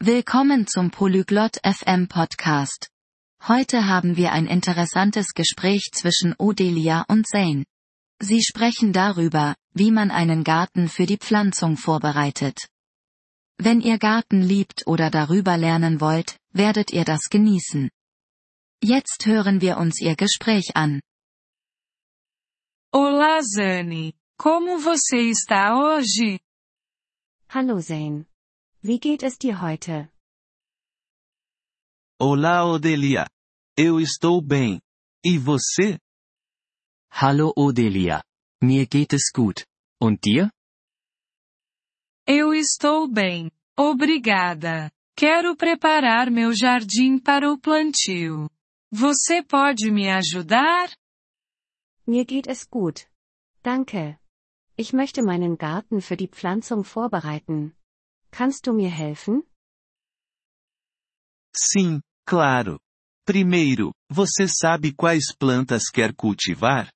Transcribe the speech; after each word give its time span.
Willkommen 0.00 0.68
zum 0.68 0.92
Polyglot 0.92 1.56
FM 1.64 2.06
Podcast. 2.06 2.88
Heute 3.48 3.86
haben 3.86 4.16
wir 4.16 4.30
ein 4.30 4.46
interessantes 4.46 5.34
Gespräch 5.34 5.90
zwischen 5.92 6.36
Odelia 6.38 7.04
und 7.08 7.26
Zane. 7.26 7.64
Sie 8.20 8.40
sprechen 8.44 8.92
darüber, 8.92 9.56
wie 9.74 9.90
man 9.90 10.12
einen 10.12 10.44
Garten 10.44 10.86
für 10.86 11.04
die 11.04 11.16
Pflanzung 11.16 11.76
vorbereitet. 11.76 12.68
Wenn 13.56 13.80
ihr 13.80 13.98
Garten 13.98 14.40
liebt 14.40 14.86
oder 14.86 15.10
darüber 15.10 15.56
lernen 15.56 16.00
wollt, 16.00 16.38
werdet 16.52 16.92
ihr 16.92 17.04
das 17.04 17.22
genießen. 17.28 17.90
Jetzt 18.80 19.26
hören 19.26 19.60
wir 19.60 19.78
uns 19.78 20.00
ihr 20.00 20.14
Gespräch 20.14 20.76
an. 20.76 21.00
Olá, 22.92 23.42
Zane. 23.42 24.12
Como 24.36 24.78
você 24.78 25.30
está 25.32 25.74
hoje? 25.74 26.38
Hallo 27.48 27.80
Zane. 27.80 28.27
Wie 28.80 29.00
geht 29.00 29.24
es 29.24 29.38
dir 29.38 29.60
heute? 29.60 30.08
Olá, 32.20 32.64
Odelia. 32.64 33.26
Eu 33.76 33.98
estou 33.98 34.40
bem. 34.40 34.80
E 35.24 35.36
você? 35.36 35.98
Hallo 37.10 37.52
Odelia. 37.56 38.22
Mir 38.62 38.86
geht 38.86 39.12
es 39.12 39.32
gut. 39.34 39.66
Und 40.00 40.20
dir? 40.22 40.50
Eu 42.24 42.54
estou 42.54 43.08
bem. 43.08 43.50
Obrigada. 43.76 44.92
Quero 45.16 45.56
preparar 45.56 46.30
meu 46.30 46.52
jardim 46.52 47.18
para 47.18 47.50
o 47.50 47.58
plantio. 47.58 48.48
Você 48.92 49.42
pode 49.42 49.90
me 49.90 50.08
ajudar? 50.08 50.94
Mir 52.06 52.24
geht 52.24 52.46
es 52.46 52.64
gut. 52.64 53.08
Danke. 53.60 54.20
Ich 54.76 54.92
möchte 54.92 55.22
meinen 55.22 55.58
Garten 55.58 56.00
für 56.00 56.16
die 56.16 56.28
Pflanzung 56.28 56.84
vorbereiten. 56.84 57.74
Kannst 58.30 58.66
du 58.66 58.72
mir 58.72 58.90
helfen? 58.90 59.42
Sim, 61.56 62.00
claro. 62.26 62.78
Primeiro, 63.26 63.92
você 64.10 64.46
sabe 64.48 64.92
quais 64.94 65.34
plantas 65.36 65.90
quer 65.90 66.14
cultivar? 66.14 66.90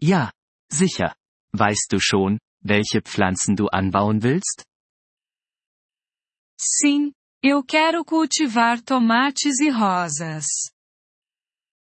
Ja, 0.00 0.32
sicher. 0.70 1.14
Weißt 1.52 1.88
du 1.92 1.98
schon, 2.00 2.38
welche 2.60 3.00
Pflanzen 3.02 3.56
du 3.56 3.68
anbauen 3.68 4.22
willst? 4.22 4.64
Sim, 6.60 7.12
eu 7.42 7.62
quero 7.64 8.04
cultivar 8.04 8.80
tomates 8.82 9.60
e 9.60 9.70
rosas. 9.70 10.46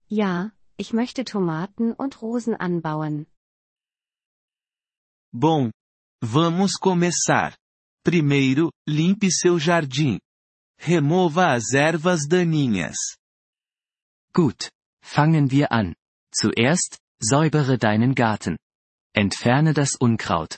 Ja, 0.10 0.52
ich 0.78 0.94
möchte 0.94 1.24
Tomaten 1.24 1.94
und 1.94 2.22
Rosen 2.22 2.56
anbauen. 2.56 3.26
Bom, 5.32 5.72
vamos 6.22 6.74
começar. 6.80 7.56
Primeiro, 8.04 8.70
limpe 8.88 9.32
seu 9.32 9.58
jardim. 9.58 10.20
Remova 10.78 11.54
as 11.54 11.74
ervas 11.74 12.28
daninhas. 12.28 12.98
Gut. 14.36 14.70
Fangen 15.02 15.50
wir 15.50 15.72
an. 15.72 15.96
Zuerst, 16.34 16.98
säubere 17.22 17.78
deinen 17.78 18.14
Garten. 18.14 18.58
Entferne 19.16 19.74
das 19.74 19.92
Unkraut. 20.02 20.58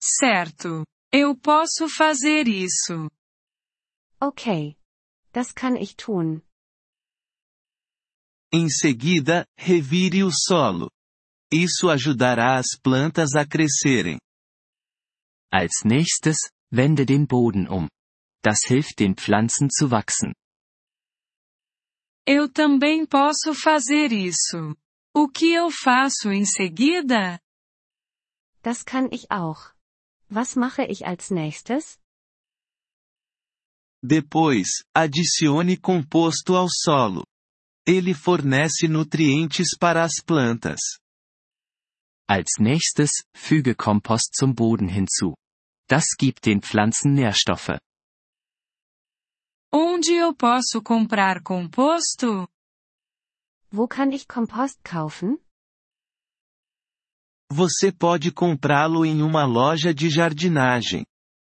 Certo. 0.00 0.84
Eu 1.12 1.34
posso 1.36 1.88
fazer 1.88 2.46
isso. 2.46 3.10
Okay. 4.20 4.76
Das 5.32 5.52
kann 5.52 5.76
ich 5.76 5.96
tun. 5.96 6.42
Em 8.52 8.68
seguida, 8.68 9.44
revire 9.58 10.22
o 10.22 10.30
solo. 10.30 10.90
Isso 11.52 11.88
ajudará 11.88 12.58
as 12.58 12.78
plantas 12.80 13.34
a 13.34 13.46
crescerem. 13.46 14.18
Als 15.52 15.84
nächstes, 15.84 16.50
wende 16.70 17.06
den 17.06 17.26
Boden 17.26 17.68
um. 17.68 17.88
Das 18.42 18.60
hilft 18.66 18.98
den 18.98 19.16
Pflanzen 19.16 19.70
zu 19.70 19.90
wachsen. 19.90 20.34
Eu 22.26 22.48
também 22.48 23.06
posso 23.06 23.54
fazer 23.54 24.12
isso. 24.12 24.76
O 25.14 25.28
que 25.28 25.52
eu 25.52 25.70
faço 25.70 26.30
em 26.30 26.44
seguida? 26.44 27.40
Das 28.62 28.84
kann 28.84 29.08
ich 29.12 29.30
auch. 29.30 29.72
Was 30.28 30.56
mache 30.56 30.84
ich 30.84 31.06
als 31.06 31.30
nächstes? 31.30 31.98
Depois, 34.02 34.84
adicione 34.94 35.76
composto 35.76 36.56
ao 36.56 36.68
solo. 36.68 37.24
Ele 37.86 38.12
fornece 38.12 38.88
nutrientes 38.88 39.76
para 39.78 40.02
as 40.04 40.20
plantas. 40.20 40.80
Als 42.28 42.58
nächstes, 42.58 43.22
füge 43.36 43.74
Kompost 43.74 44.34
zum 44.34 44.54
Boden 44.54 44.88
hinzu. 44.88 45.36
Das 45.88 46.16
gibt 46.18 46.46
den 46.46 46.60
Pflanzen 46.60 47.14
Nährstoffe. 47.14 47.78
Onde 49.72 50.12
eu 50.12 50.34
posso 50.34 50.82
comprar 50.82 51.42
composto? 51.42 52.48
Wo 53.70 53.86
kann 53.86 54.10
ich 54.10 54.26
Kompost 54.26 54.82
kaufen? 54.82 55.38
Você 57.52 57.92
pode 57.92 58.32
comprá-lo 58.32 59.04
em 59.04 59.22
uma 59.22 59.44
loja 59.44 59.94
de 59.94 60.08
jardinagem. 60.08 61.04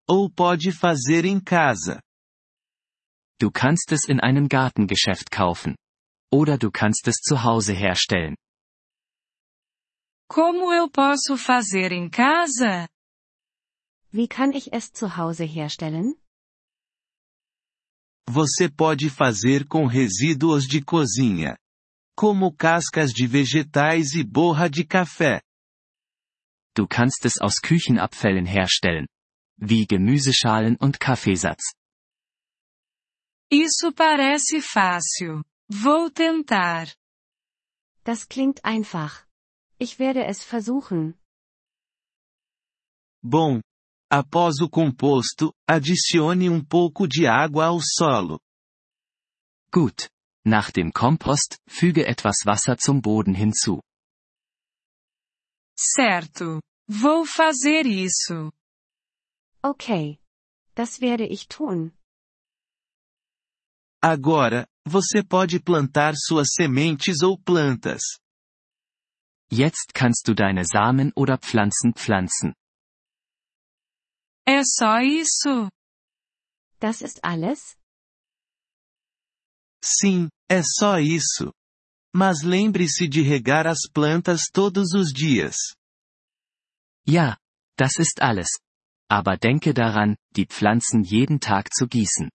Ou 0.09 0.29
pode 0.29 0.73
fazer 0.73 1.25
em 1.25 1.41
casa. 1.41 2.01
Du 3.41 3.53
kannst 3.53 3.93
es 3.93 4.09
in 4.09 4.21
einem 4.21 4.49
Gartengeschäft 4.49 5.31
kaufen. 5.31 5.77
Oder 6.33 6.59
du 6.59 6.71
kannst 6.73 7.07
es 7.07 7.17
zu 7.17 7.45
Hause 7.45 7.73
herstellen. 7.73 8.35
Como 10.37 10.71
eu 10.71 10.91
posso 10.91 11.35
fazer 11.39 11.93
em 11.93 12.11
casa? 12.11 12.87
Wie 14.13 14.29
kann 14.29 14.53
ich 14.53 14.71
es 14.71 14.91
zu 14.91 15.17
Hause 15.17 15.47
herstellen? 15.47 16.15
Você 18.29 18.69
pode 18.69 19.09
fazer 19.09 19.67
com 19.67 19.87
resíduos 19.87 20.67
de 20.67 20.85
cozinha. 20.85 21.57
Como 22.15 22.55
cascas 22.55 23.13
de 23.13 23.27
vegetais 23.27 24.13
e 24.13 24.23
borra 24.23 24.69
de 24.69 24.85
café. 24.85 25.41
Du 26.77 26.87
kannst 26.87 27.25
es 27.25 27.41
aus 27.41 27.55
Küchenabfällen 27.59 28.45
herstellen. 28.45 29.07
Wie 29.57 29.87
Gemüseschalen 29.87 30.77
und 30.79 31.01
Kaffeesatz. 31.01 31.73
Isso 33.51 33.91
parece 33.91 34.61
fácil. 34.61 35.43
Vou 35.67 36.11
tentar. 36.11 36.95
Das 38.05 38.29
klingt 38.29 38.63
einfach. 38.63 39.26
Ich 39.79 39.99
werde 39.99 40.25
es 40.25 40.43
versuchen. 40.43 41.15
Bom. 43.23 43.61
Após 44.11 44.61
o 44.61 44.71
composto, 44.71 45.53
adicione 45.69 46.49
um 46.49 46.65
pouco 46.65 47.09
de 47.09 47.27
água 47.27 47.67
ao 47.67 47.81
solo. 47.81 48.41
Gut. 49.73 50.09
Nach 50.47 50.71
dem 50.71 50.93
Kompost, 50.93 51.59
füge 51.69 52.07
etwas 52.07 52.47
Wasser 52.47 52.77
zum 52.79 53.01
Boden 53.01 53.35
hinzu. 53.35 53.83
Certo. 55.77 56.61
Vou 56.89 57.27
fazer 57.27 57.85
isso. 57.85 58.53
Okay. 59.63 60.21
Das 60.75 61.01
werde 61.01 61.27
ich 61.27 61.49
tun. 61.49 61.93
Agora, 64.01 64.69
você 64.87 65.25
pode 65.25 65.59
plantar 65.59 66.15
suas 66.17 66.53
sementes 66.53 67.23
ou 67.23 67.37
plantas. 67.37 68.03
Jetzt 69.51 69.95
kannst 69.95 70.27
du 70.29 70.35
deine 70.35 70.65
Samen 70.65 71.13
oder 71.15 71.39
Pflanzen 71.39 71.95
pflanzen. 71.95 72.55
É 74.47 74.63
só 74.65 75.01
isso? 75.01 75.69
Das 76.79 77.01
ist 77.03 77.25
alles? 77.25 77.77
Sim, 79.85 80.29
é 80.49 80.63
só 80.63 80.99
isso. 80.99 81.53
Mas 82.15 82.43
lembre-se 82.43 83.09
de 83.09 83.23
regar 83.23 83.67
as 83.67 83.89
plantas 83.93 84.49
todos 84.53 84.95
os 84.95 85.13
dias. 85.13 85.57
Ja, 87.07 87.37
das 87.77 87.99
ist 87.99 88.21
alles. 88.21 88.49
Aber 89.09 89.37
denke 89.37 89.73
daran, 89.73 90.17
die 90.35 90.47
Pflanzen 90.47 91.03
jeden 91.05 91.39
Tag 91.39 91.73
zu 91.73 91.87
gießen. 91.87 92.31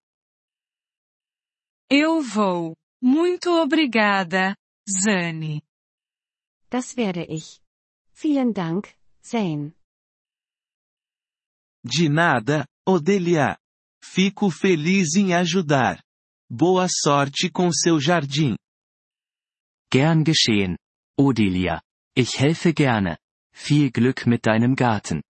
Eu 1.89 2.21
vou. 2.21 2.75
Muito 3.01 3.49
obrigada, 3.61 4.55
Zane. 4.87 5.61
Das 6.71 6.95
werde 6.95 7.25
ich. 7.25 7.59
Vielen 8.13 8.53
Dank, 8.53 8.95
Zane. 9.21 9.73
De 11.83 12.07
nada, 12.07 12.65
Odelia. 12.88 13.57
Fico 14.01 14.50
feliz 14.50 15.15
em 15.15 15.33
ajudar. 15.33 16.01
Boa 16.50 16.88
sorte 16.89 17.50
com 17.51 17.71
seu 17.71 18.00
jardim. 18.00 18.56
Gern 19.91 20.23
geschehen. 20.23 20.77
Odelia. 21.19 21.81
Ich 22.15 22.39
helfe 22.39 22.74
gerne. 22.74 23.17
Viel 23.53 23.91
Glück 23.91 24.25
mit 24.25 24.45
deinem 24.45 24.74
Garten. 24.74 25.21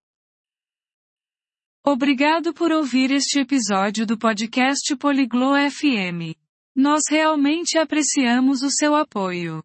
Obrigado 1.83 2.53
por 2.53 2.71
ouvir 2.71 3.11
este 3.11 3.41
episódio 3.41 4.07
do 4.07 4.19
podcast 4.19 4.95
Poliglo 4.97 5.55
FM. 5.57 6.35
Nós 6.77 7.03
realmente 7.11 7.79
apreciamos 7.79 8.63
o 8.63 8.71
seu 8.71 8.95
apoio. 8.95 9.65